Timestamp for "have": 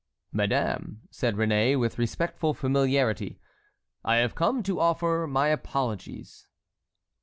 4.15-4.33